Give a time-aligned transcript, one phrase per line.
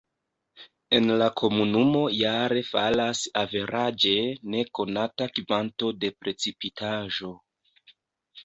[0.99, 4.15] En la komunumo jare falas averaĝe
[4.55, 7.35] ne konata kvanto de precipitaĵo.